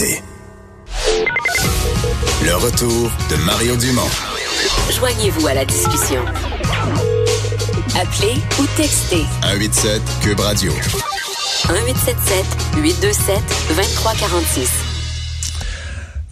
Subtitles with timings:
[0.00, 0.22] L'actualité.
[2.44, 4.08] Le retour de Mario Dumont.
[4.92, 6.24] Joignez-vous à la discussion.
[8.00, 10.72] Appelez ou textez 187 Cube Radio.
[10.72, 12.44] 1877
[12.82, 13.36] 827
[13.76, 14.70] 2346.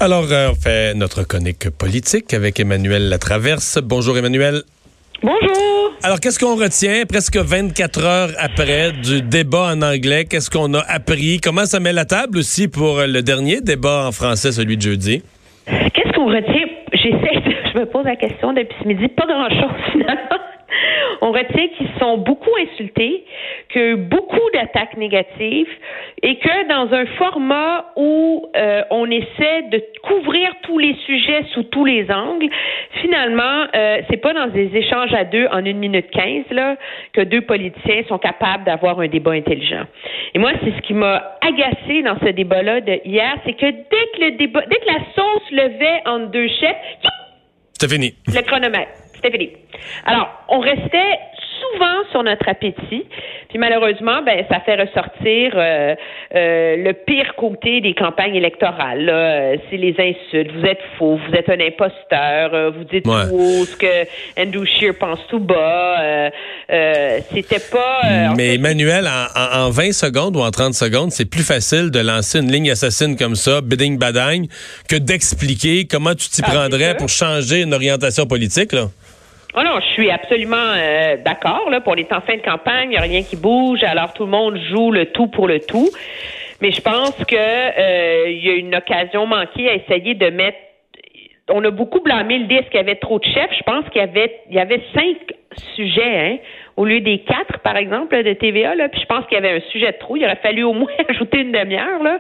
[0.00, 3.78] Alors, euh, on fait notre chronique politique avec Emmanuel Latraverse.
[3.82, 4.62] Bonjour Emmanuel.
[5.22, 5.92] Bonjour.
[6.04, 10.24] Alors, qu'est-ce qu'on retient presque 24 heures après du débat en anglais?
[10.24, 11.40] Qu'est-ce qu'on a appris?
[11.42, 15.22] Comment ça met la table aussi pour le dernier débat en français, celui de jeudi?
[15.66, 16.66] Qu'est-ce qu'on retient?
[16.92, 17.42] J'essaie,
[17.74, 19.08] je me pose la question depuis ce midi.
[19.08, 20.38] Pas grand-chose finalement.
[21.20, 23.24] On retient qu'ils sont beaucoup insultés,
[23.68, 25.68] que beaucoup d'attaques négatives
[26.22, 31.64] et que dans un format où euh, on essaie de couvrir tous les sujets sous
[31.64, 32.48] tous les angles,
[33.00, 36.76] finalement, euh, c'est pas dans des échanges à deux en une minute quinze là
[37.12, 39.84] que deux politiciens sont capables d'avoir un débat intelligent.
[40.34, 44.06] Et moi, c'est ce qui m'a agacé dans ce débat-là de hier, c'est que dès
[44.14, 46.76] que le débat, dès que la sauce levait entre deux chefs,
[47.78, 48.14] c'était fini.
[48.26, 49.07] Le chronomètre.
[49.22, 49.50] Fini.
[50.06, 51.18] Alors, on restait
[51.72, 53.04] souvent sur notre appétit.
[53.48, 55.94] Puis malheureusement, ben ça fait ressortir euh,
[56.34, 59.08] euh, le pire côté des campagnes électorales.
[59.08, 60.52] Euh, c'est les insultes.
[60.54, 61.16] Vous êtes faux.
[61.16, 62.72] Vous êtes un imposteur.
[62.72, 66.30] vous dites tout ce que Andrew Scheer pense tout bas.
[67.30, 68.32] C'était pas.
[68.36, 72.38] Mais Emmanuel, en, en, 20 secondes ou en 30 secondes, c'est plus facile de lancer
[72.40, 74.46] une ligne assassine comme ça, bidding badagne,
[74.88, 78.72] que d'expliquer comment tu t'y ah, prendrais pour changer une orientation politique.
[78.72, 78.88] Là.
[79.58, 81.68] Oh non, je suis absolument euh, d'accord.
[81.68, 84.24] Là, pour les temps fin de campagne, il n'y a rien qui bouge, alors tout
[84.24, 85.88] le monde joue le tout pour le tout.
[86.60, 90.58] Mais je pense que euh, il y a une occasion manquée à essayer de mettre.
[91.48, 93.50] On a beaucoup blâmé le disque qu'il y avait trop de chefs.
[93.58, 95.16] Je pense qu'il y avait il y avait cinq
[95.74, 96.36] sujets, hein,
[96.76, 98.74] au lieu des quatre, par exemple, de TVA.
[98.74, 100.16] Là, puis je pense qu'il y avait un sujet de trop.
[100.16, 102.18] Il aurait fallu au moins ajouter une demi-heure, là,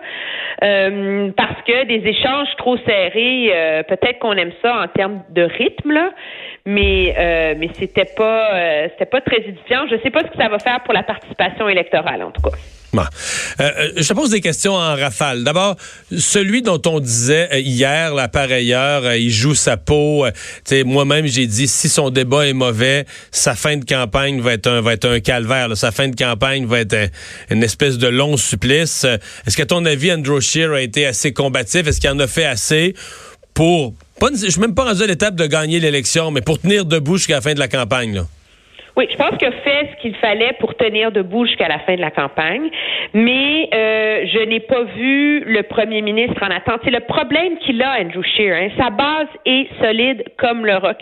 [0.64, 5.42] euh, parce que des échanges trop serrés, euh, peut-être qu'on aime ça en termes de
[5.42, 6.10] rythme, là,
[6.66, 9.86] mais euh, mais c'était pas euh, c'était pas très édifiant.
[9.90, 12.56] Je sais pas ce que ça va faire pour la participation électorale, en tout cas.
[12.94, 13.00] Euh,
[13.60, 15.44] euh, je te pose des questions en rafale.
[15.44, 15.76] D'abord,
[16.16, 20.26] celui dont on disait euh, hier, la par ailleurs, il joue sa peau.
[20.84, 25.20] Moi-même, j'ai dit, si son débat est mauvais, sa fin de campagne va être un,
[25.20, 25.76] calvaire.
[25.76, 27.10] Sa fin de campagne va être
[27.50, 29.04] une espèce de long supplice.
[29.46, 31.86] Est-ce qu'à ton avis, Andrew Scheer a été assez combatif?
[31.86, 32.94] Est-ce qu'il en a fait assez
[33.54, 33.94] pour...
[34.18, 37.18] Pas, je suis même pas rendu à l'étape de gagner l'élection, mais pour tenir debout
[37.18, 38.14] jusqu'à la fin de la campagne.
[38.14, 38.26] Là?
[38.98, 41.94] Oui, je pense qu'il a fait ce qu'il fallait pour tenir debout jusqu'à la fin
[41.94, 42.68] de la campagne,
[43.14, 46.80] mais euh, je n'ai pas vu le premier ministre en attente.
[46.82, 48.56] C'est le problème qu'il a, Andrew Scheer.
[48.56, 48.70] Hein.
[48.76, 50.96] Sa base est solide comme le roc,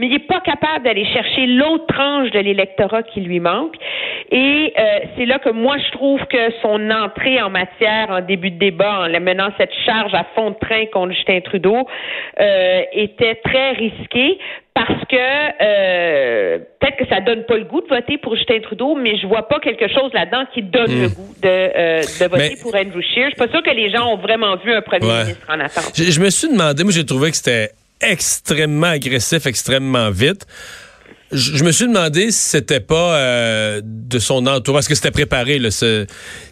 [0.00, 3.74] mais il n'est pas capable d'aller chercher l'autre tranche de l'électorat qui lui manque.
[4.32, 8.50] Et euh, c'est là que moi, je trouve que son entrée en matière en début
[8.50, 11.86] de débat, en menant cette charge à fond de train contre Justin Trudeau,
[12.40, 14.38] euh, était très risquée
[14.72, 18.94] parce que euh, peut-être que ça donne pas le goût de voter pour Justin Trudeau,
[18.94, 21.14] mais je vois pas quelque chose là-dedans qui donne le hmm.
[21.14, 23.30] goût de, euh, de voter pour Andrew Scheer.
[23.30, 25.92] Je suis pas sûre que les gens ont vraiment vu un premier ministre en attente.
[25.94, 30.46] Je, me suis demandé, moi j'ai trouvé que c'était extrêmement agressif, extrêmement vite.
[31.32, 35.60] Je, me suis demandé si c'était pas euh, de son entourage, est-ce que c'était préparé,
[35.60, 35.68] là,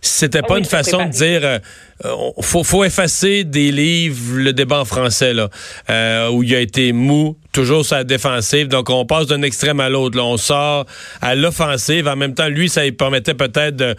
[0.00, 1.60] c'était pas ah une façon de dire
[2.04, 2.10] euh,
[2.40, 5.48] faut, faut effacer des livres, le débat en français, là,
[5.90, 8.68] euh, où il a été mou, toujours sur la défensive.
[8.68, 10.18] Donc, on passe d'un extrême à l'autre.
[10.20, 10.84] On sort
[11.20, 12.06] à l'offensive.
[12.06, 13.96] En même temps, lui, ça lui permettait peut-être de,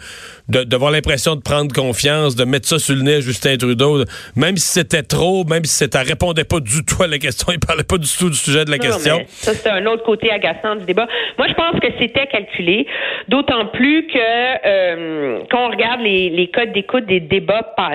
[0.64, 4.04] d'avoir l'impression de prendre confiance, de mettre ça sur le nez à Justin Trudeau.
[4.34, 7.60] Même si c'était trop, même si ça répondait pas du tout à la question, il
[7.60, 9.20] parlait pas du tout du sujet de la question.
[9.28, 11.06] ça, c'est un autre côté agaçant du débat.
[11.36, 12.86] Moi, je pense que c'était calculé,
[13.28, 17.89] d'autant plus que euh, quand on regarde les, les codes d'écoute des débats passés,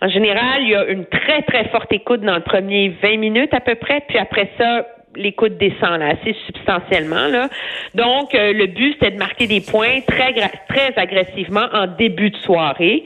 [0.00, 3.54] en général, il y a une très, très forte écoute dans le premier 20 minutes
[3.54, 7.48] à peu près, puis après ça, l'écoute descend assez substantiellement.
[7.94, 10.32] Donc, euh, le but, c'était de marquer des points très,
[10.68, 13.04] très agressivement en début de soirée.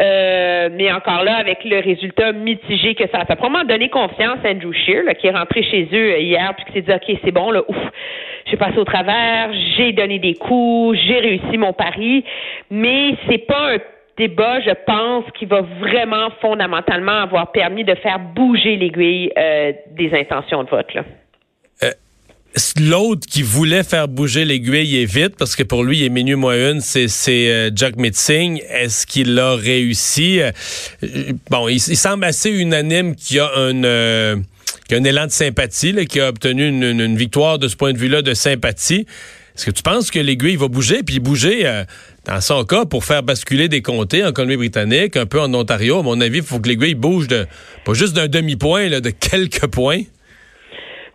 [0.00, 3.36] Euh, mais encore là, avec le résultat mitigé que ça a fait.
[3.36, 6.82] Probablement donner confiance à Andrew Shear, qui est rentré chez eux hier, puis qui s'est
[6.82, 7.76] dit, OK, c'est bon, là, ouf,
[8.46, 12.24] j'ai passé au travers, j'ai donné des coups, j'ai réussi mon pari,
[12.70, 13.78] mais c'est pas un
[14.16, 20.12] débat, je pense, qui va vraiment fondamentalement avoir permis de faire bouger l'aiguille euh, des
[20.14, 20.92] intentions de vote.
[20.94, 21.04] Là.
[21.82, 21.90] Euh,
[22.80, 26.34] l'autre qui voulait faire bouger l'aiguille est vite, parce que pour lui, il est minuit
[26.34, 28.62] moins une, c'est, euh, Jack Mitzing.
[28.70, 30.40] Est-ce qu'il a réussi?
[31.50, 36.20] bon, il, semble assez unanime qu'il y a un, un élan de sympathie, là, qui
[36.20, 39.06] a obtenu une, une, victoire de ce point de vue-là de sympathie.
[39.54, 41.02] Est-ce que tu penses que l'aiguille va bouger?
[41.02, 41.66] Puis bouger
[42.26, 46.02] dans son cas, pour faire basculer des comtés en Colombie-Britannique, un peu en Ontario, à
[46.02, 47.46] mon avis, il faut que l'aiguille bouge de,
[47.84, 50.02] pas juste d'un demi-point, de quelques points.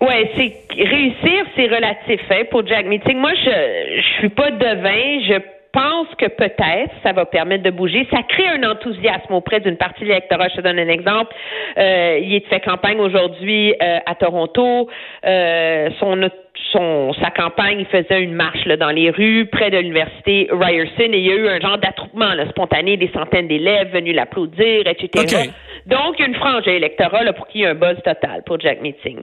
[0.01, 3.17] Oui, c'est réussir, c'est relatif hein, pour Jack Meeting.
[3.17, 8.07] Moi, je je suis pas devin, je pense que peut-être ça va permettre de bouger.
[8.12, 10.50] Ça crée un enthousiasme auprès d'une partie de l'électorat.
[10.50, 11.33] Je te donne un exemple.
[11.77, 14.89] Euh, il est fait campagne aujourd'hui euh, à Toronto.
[15.25, 16.29] Euh, son,
[16.71, 21.12] son, sa campagne, il faisait une marche là, dans les rues près de l'université Ryerson
[21.12, 25.51] et il y a eu un genre d'attroupement spontané, des centaines d'élèves venus l'applaudir, etc.
[25.86, 28.60] Donc, il y a une frange électorale pour qu'il y ait un buzz total pour
[28.60, 29.19] Jack Meeting.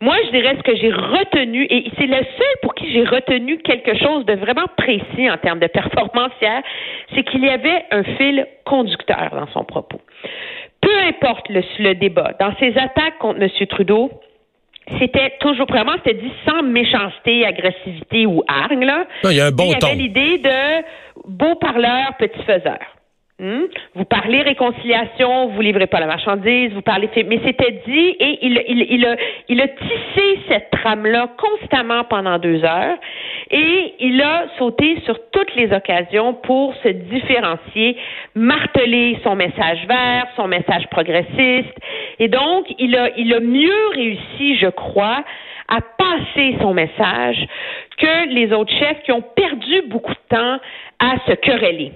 [0.00, 3.58] Moi, je dirais ce que j'ai retenu, et c'est le seul pour qui j'ai retenu
[3.58, 6.62] quelque chose de vraiment précis en termes de performance hier,
[7.14, 10.00] c'est qu'il y avait un fil conducteur dans son propos.
[10.80, 13.66] Peu importe le, le débat, dans ses attaques contre M.
[13.68, 14.10] Trudeau,
[14.98, 18.84] c'était toujours vraiment, c'était dit sans méchanceté, agressivité ou hargne.
[18.84, 19.06] Là.
[19.22, 20.84] Non, il y a un bon il y avait l'idée de
[21.26, 22.78] beau parleur, petit faiseur.
[23.40, 23.64] Hmm?
[23.96, 28.62] Vous parlez réconciliation, vous livrez pas la marchandise, vous parlez, mais c'était dit et il,
[28.68, 29.16] il, il, a,
[29.48, 32.96] il a tissé cette trame-là constamment pendant deux heures
[33.50, 37.96] et il a sauté sur toutes les occasions pour se différencier,
[38.36, 41.76] marteler son message vert, son message progressiste
[42.20, 45.24] et donc il a, il a mieux réussi, je crois,
[45.66, 47.44] à passer son message
[47.98, 50.60] que les autres chefs qui ont perdu beaucoup de temps
[51.00, 51.90] à se quereller.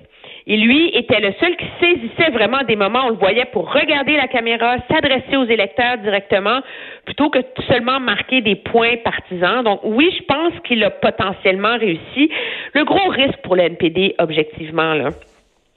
[0.50, 3.70] Et lui était le seul qui saisissait vraiment des moments où on le voyait pour
[3.70, 6.60] regarder la caméra, s'adresser aux électeurs directement,
[7.04, 9.62] plutôt que seulement marquer des points partisans.
[9.62, 12.30] Donc oui, je pense qu'il a potentiellement réussi.
[12.72, 15.10] Le gros risque pour le NPD, objectivement, là,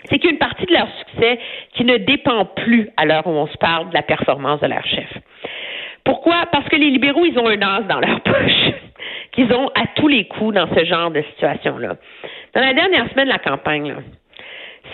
[0.06, 1.38] c'est qu'une partie de leur succès
[1.73, 4.85] qui ne dépend plus, à l'heure où on se parle, de la performance de leur
[4.85, 5.09] chef.
[6.06, 6.45] Pourquoi?
[6.50, 8.71] Parce que les libéraux, ils ont un as dans leur poche
[9.33, 11.97] qu'ils ont à tous les coups dans ce genre de situation-là.
[12.53, 13.95] Dans la dernière semaine de la campagne, là,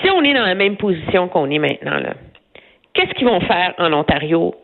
[0.02, 2.14] si on est dans la même position qu'on est maintenant, là,
[2.94, 4.56] qu'est-ce qu'ils vont faire en Ontario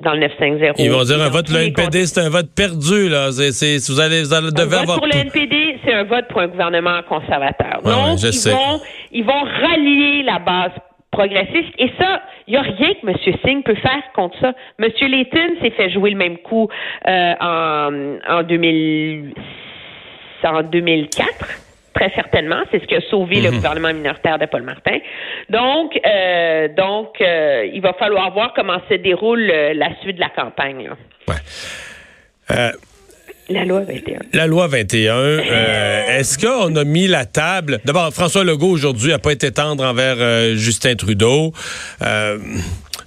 [0.00, 0.78] dans le 950?
[0.78, 3.08] Ils vont dire un vote pour le NPD, c'est un vote perdu.
[3.08, 3.30] Là.
[3.32, 6.48] C'est, vous allez, vous allez un vote pour le NPD, c'est un vote pour un
[6.48, 7.82] gouvernement conservateur.
[7.82, 8.80] Donc, ils, Vont,
[9.12, 10.72] ils vont rallier la base
[11.10, 11.72] progressiste.
[11.78, 13.16] Et ça, il n'y a rien que M.
[13.44, 14.52] Singh peut faire contre ça.
[14.78, 14.90] M.
[15.00, 16.68] Layton s'est fait jouer le même coup
[17.06, 19.34] euh, en, en, 2000,
[20.44, 21.65] en 2004
[21.96, 22.62] très certainement.
[22.70, 23.56] C'est ce qui a sauvé le mhm.
[23.56, 24.98] gouvernement minoritaire de Paul Martin.
[25.50, 30.20] Donc, euh, donc, euh, il va falloir voir comment se déroule euh, la suite de
[30.20, 30.90] la campagne.
[31.28, 32.72] Ouais.
[33.48, 34.18] La loi 21.
[34.32, 35.38] La loi 21.
[36.18, 37.78] Est-ce qu'on a mis la table?
[37.84, 40.16] D'abord, François Legault aujourd'hui n'a pas été tendre envers
[40.56, 41.52] Justin Trudeau.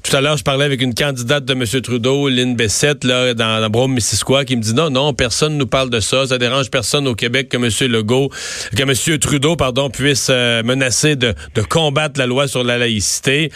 [0.09, 1.81] Tout à l'heure, je parlais avec une candidate de M.
[1.83, 5.67] Trudeau, Lynn Bessette, là, dans, dans Brome, Missisquoi, qui me dit non, non, personne nous
[5.67, 6.25] parle de ça.
[6.25, 7.91] Ça dérange personne au Québec que M.
[7.91, 8.29] Legault,
[8.75, 9.19] que M.
[9.19, 11.35] Trudeau, pardon, puisse euh, menacer de,
[11.69, 13.51] combattre la loi sur la laïcité.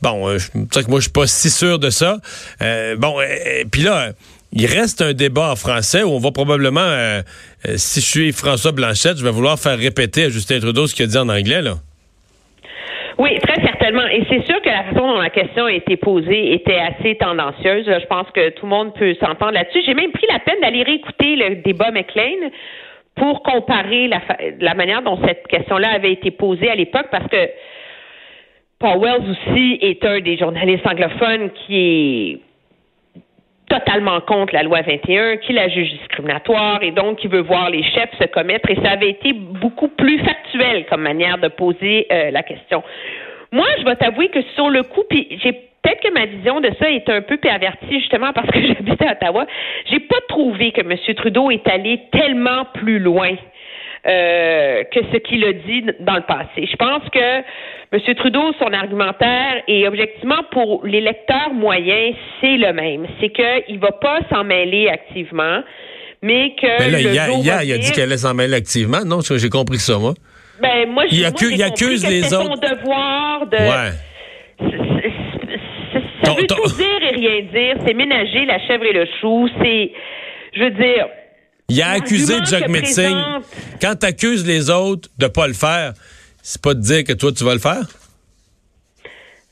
[0.00, 0.38] Bon, euh,
[0.72, 2.16] c'est que moi, je suis pas si sûr de ça.
[2.62, 3.16] Euh, bon,
[3.70, 4.12] puis là,
[4.52, 7.20] il reste un débat en français où on va probablement, euh,
[7.76, 11.04] si je suis François Blanchette, je vais vouloir faire répéter à Justin Trudeau ce qu'il
[11.04, 11.74] a dit en anglais, là.
[13.18, 13.77] Oui, très certainement.
[14.12, 17.86] Et c'est sûr que la façon dont la question a été posée était assez tendancieuse.
[17.86, 19.82] Je pense que tout le monde peut s'entendre là-dessus.
[19.86, 22.50] J'ai même pris la peine d'aller réécouter le débat McLean
[23.14, 24.08] pour comparer
[24.60, 27.48] la, manière dont cette question-là avait été posée à l'époque, parce que
[28.78, 32.38] Paul Wells aussi est un des journalistes anglophones qui est
[33.68, 37.82] totalement contre la loi 21, qui la juge discriminatoire et donc qui veut voir les
[37.82, 38.70] chefs se commettre.
[38.70, 42.82] Et ça avait été beaucoup plus factuel comme manière de poser euh, la question.
[43.52, 46.70] Moi, je vais t'avouer que sur le coup, puis j'ai peut-être que ma vision de
[46.78, 49.46] ça est un peu pervertie justement parce que j'habite à Ottawa.
[49.90, 50.96] J'ai pas trouvé que M.
[51.16, 53.30] Trudeau est allé tellement plus loin
[54.06, 56.68] euh, que ce qu'il a dit dans le passé.
[56.70, 57.42] Je pense que
[57.90, 58.14] M.
[58.16, 63.06] Trudeau, son argumentaire, et objectivement pour les lecteurs moyens, c'est le même.
[63.20, 65.62] C'est qu'il ne va pas s'en mêler activement,
[66.22, 66.66] mais que.
[66.78, 69.04] Mais là, hier, il a dit qu'elle allait s'en mêler activement.
[69.04, 70.14] Non, j'ai compris ça, moi.
[70.60, 72.44] Ben, moi, il, accuse les autres.
[72.44, 73.56] son devoir de.
[73.56, 73.92] Ouais.
[76.24, 77.76] Ça veut tout dire et rien dire.
[77.86, 79.48] C'est ménager la chèvre et le chou.
[79.62, 79.92] C'est.
[80.54, 81.06] Je veux dire
[81.70, 83.14] il a accusé Jack Metzing.
[83.80, 85.92] Quand tu accuses les autres de pas le faire,
[86.42, 87.82] c'est pas de dire que toi, tu vas le faire?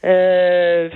[0.02, 0.88] Euh...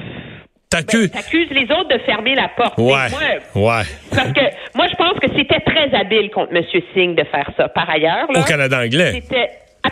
[0.71, 2.79] T'accuses ben, les autres de fermer la porte.
[2.79, 3.09] Ouais.
[3.55, 3.83] ouais.
[4.11, 4.41] Parce que
[4.75, 6.65] moi, je pense que c'était très habile contre M.
[6.95, 7.69] Singh de faire ça.
[7.69, 9.21] Par ailleurs, au Canada anglais.
[9.21, 9.51] C'était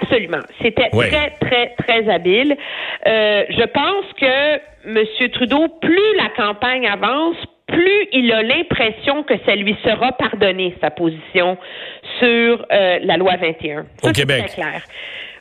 [0.09, 0.43] absolument.
[0.63, 2.57] C'était très, très, très habile.
[3.07, 5.31] Euh, je pense que M.
[5.33, 7.37] Trudeau, plus la campagne avance,
[7.67, 11.59] plus il a l'impression que ça lui sera pardonné, sa position
[12.19, 13.85] sur euh, la loi 21.
[14.03, 14.53] Au Québec.
[14.55, 14.83] clair.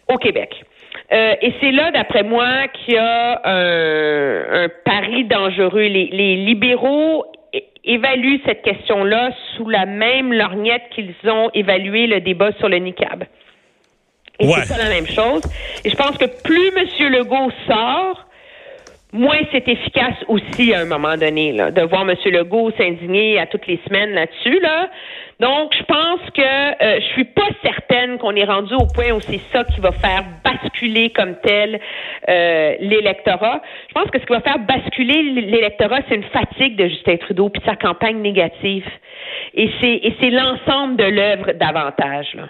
[0.09, 0.53] au Québec.
[1.13, 5.83] Euh, et c'est là, d'après moi, qu'il y a un, un pari dangereux.
[5.83, 7.25] Les, les libéraux
[7.86, 13.24] évaluent cette question-là sous la même lorgnette qu'ils ont évalué le débat sur le niqab.
[14.39, 14.53] Et Ouais.
[14.63, 15.41] c'est pas la même chose.
[15.84, 17.12] Et je pense que plus M.
[17.12, 18.25] Legault sort,
[19.13, 22.15] moins c'est efficace aussi à un moment donné, là, de voir M.
[22.25, 24.60] Legault s'indigner à toutes les semaines là-dessus.
[24.60, 24.89] Là.
[25.39, 29.20] Donc, je pense que euh, je suis pas certaine qu'on est rendu au point où
[29.22, 31.79] c'est ça qui va faire basculer comme tel
[32.27, 33.62] euh, l'électorat.
[33.89, 37.50] Je pense que ce qui va faire basculer l'électorat, c'est une fatigue de Justin Trudeau
[37.50, 38.86] puis de sa campagne négative.
[39.53, 42.27] Et c'est et c'est l'ensemble de l'œuvre davantage.
[42.34, 42.44] Là.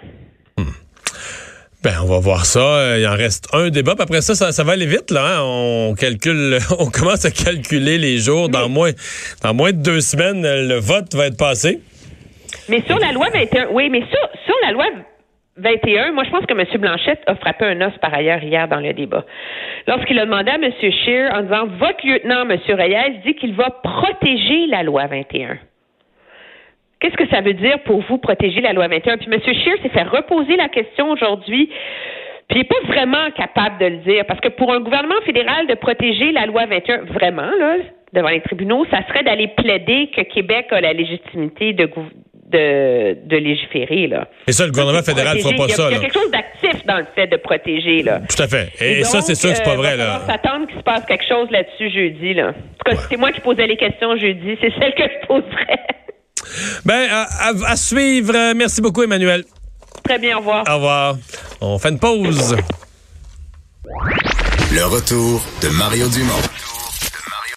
[1.84, 2.58] Ben, on va voir ça.
[2.60, 3.94] Euh, Il en reste un débat.
[3.94, 5.38] Puis après ça, ça, ça va aller vite, là.
[5.38, 5.42] hein.
[5.42, 8.48] On calcule, on commence à calculer les jours.
[8.48, 8.90] Dans moins,
[9.42, 11.80] dans moins de deux semaines, le vote va être passé.
[12.68, 14.86] Mais sur la loi 21, oui, mais sur, sur la loi
[15.56, 16.80] 21, moi, je pense que M.
[16.80, 19.24] Blanchette a frappé un os par ailleurs hier dans le débat.
[19.86, 20.70] Lorsqu'il a demandé à M.
[20.80, 22.58] Scheer en disant Votre lieutenant, M.
[22.76, 25.58] Reyes, dit qu'il va protéger la loi 21.
[27.00, 29.18] Qu'est-ce que ça veut dire pour vous protéger la loi 21?
[29.18, 29.40] Puis M.
[29.40, 31.70] Scheer s'est fait reposer la question aujourd'hui.
[32.48, 34.24] Puis il n'est pas vraiment capable de le dire.
[34.26, 37.76] Parce que pour un gouvernement fédéral de protéger la loi 21, vraiment, là,
[38.12, 41.88] devant les tribunaux, ça serait d'aller plaider que Québec a la légitimité de,
[42.50, 44.06] de, de légiférer.
[44.06, 44.26] Là.
[44.48, 46.00] Et ça, le gouvernement fédéral ne fera pas il y a, ça, Il y a
[46.00, 48.02] quelque chose d'actif dans le fait de protéger.
[48.02, 48.20] Là.
[48.28, 48.70] Tout à fait.
[48.80, 50.18] Et, Et ça, donc, c'est sûr que c'est pas euh, vrai, va là.
[50.18, 52.32] falloir s'attendre qu'il se passe quelque chose là-dessus jeudi.
[52.34, 52.48] Là.
[52.48, 55.26] En tout cas, si c'est moi qui posais les questions jeudi, c'est celle que je
[55.26, 55.80] poserais.
[56.84, 58.52] Ben, à, à- à suivre.
[58.54, 59.44] Merci beaucoup, Emmanuel.
[60.04, 60.64] Très bien, au revoir.
[60.68, 61.16] Au revoir.
[61.60, 62.56] On fait une pause.
[64.72, 66.42] Le retour de Mario Dumont.